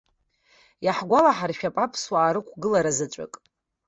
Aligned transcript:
Иаҳгәалаҳаршәап 0.85 1.75
аԥсуаа 1.83 2.33
рықәгылара 2.35 2.91
заҵәык. 2.97 3.33